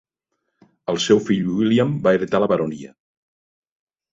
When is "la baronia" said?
2.45-2.93